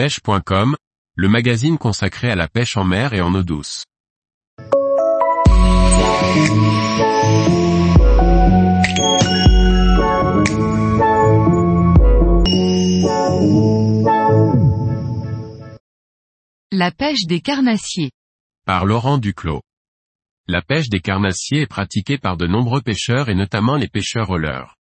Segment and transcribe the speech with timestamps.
[0.00, 0.76] pêche.com,
[1.14, 3.84] le magazine consacré à la pêche en mer et en eau douce.
[16.72, 18.10] La pêche des carnassiers.
[18.64, 19.60] Par Laurent Duclos.
[20.48, 24.38] La pêche des carnassiers est pratiquée par de nombreux pêcheurs et notamment les pêcheurs au
[24.38, 24.79] leurre.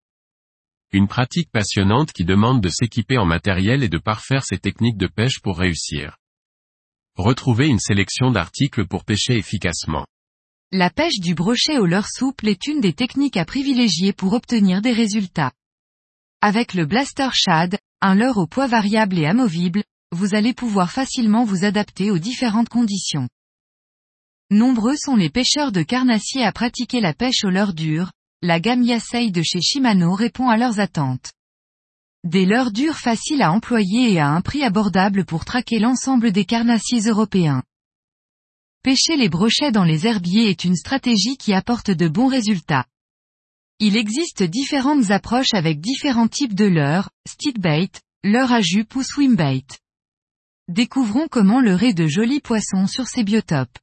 [0.93, 5.07] Une pratique passionnante qui demande de s'équiper en matériel et de parfaire ses techniques de
[5.07, 6.17] pêche pour réussir.
[7.17, 10.07] Retrouvez une sélection d'articles pour pêcher efficacement.
[10.73, 14.83] La pêche du brochet au leurre souple est une des techniques à privilégier pour obtenir
[14.83, 15.53] des résultats.
[16.41, 21.45] Avec le Blaster Shad, un leurre au poids variable et amovible, vous allez pouvoir facilement
[21.45, 23.29] vous adapter aux différentes conditions.
[24.51, 28.11] Nombreux sont les pêcheurs de carnassiers à pratiquer la pêche au leurre dur,
[28.45, 31.33] la gamme Yasei de chez Shimano répond à leurs attentes.
[32.25, 36.45] Des leurres durs faciles à employer et à un prix abordable pour traquer l'ensemble des
[36.45, 37.63] carnassiers européens.
[38.83, 42.85] Pêcher les brochets dans les herbiers est une stratégie qui apporte de bons résultats.
[43.79, 47.89] Il existe différentes approches avec différents types de leurres, stickbait,
[48.25, 49.65] leurre à jupe ou swimbait.
[50.69, 53.79] Découvrons comment leurrer de jolis poissons sur ces biotopes.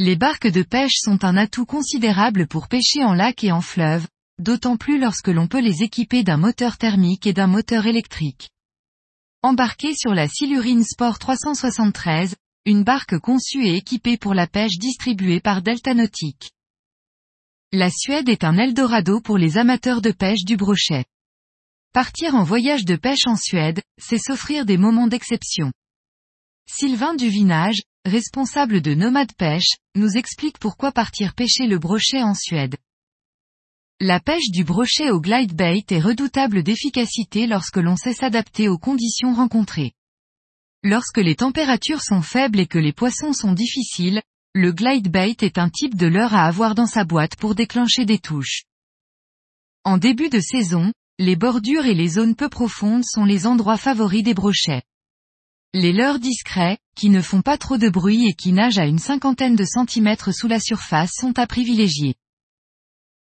[0.00, 4.06] Les barques de pêche sont un atout considérable pour pêcher en lac et en fleuve,
[4.38, 8.50] d'autant plus lorsque l'on peut les équiper d'un moteur thermique et d'un moteur électrique.
[9.42, 15.40] Embarqué sur la Silurine Sport 373, une barque conçue et équipée pour la pêche distribuée
[15.40, 16.52] par Delta Nautique.
[17.72, 21.06] La Suède est un Eldorado pour les amateurs de pêche du brochet.
[21.92, 25.72] Partir en voyage de pêche en Suède, c'est s'offrir des moments d'exception.
[26.68, 32.76] Sylvain Duvinage, responsable de Nomade Pêche, nous explique pourquoi partir pêcher le brochet en Suède.
[34.00, 38.78] La pêche du brochet au glide bait est redoutable d'efficacité lorsque l'on sait s'adapter aux
[38.78, 39.92] conditions rencontrées.
[40.84, 44.22] Lorsque les températures sont faibles et que les poissons sont difficiles,
[44.54, 48.04] le glide bait est un type de leurre à avoir dans sa boîte pour déclencher
[48.04, 48.62] des touches.
[49.84, 54.22] En début de saison, les bordures et les zones peu profondes sont les endroits favoris
[54.22, 54.82] des brochets.
[55.74, 58.98] Les leurres discrets, qui ne font pas trop de bruit et qui nagent à une
[58.98, 62.14] cinquantaine de centimètres sous la surface sont à privilégier.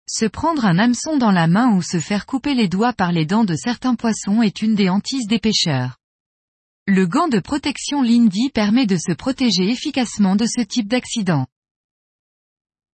[0.09, 3.27] Se prendre un hameçon dans la main ou se faire couper les doigts par les
[3.27, 5.99] dents de certains poissons est une des hantises des pêcheurs.
[6.87, 11.47] Le gant de protection Lindy permet de se protéger efficacement de ce type d'accident.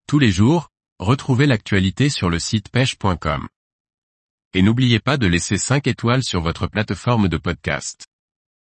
[0.09, 3.47] Tous les jours, retrouvez l'actualité sur le site pêche.com.
[4.55, 8.07] Et n'oubliez pas de laisser 5 étoiles sur votre plateforme de podcast.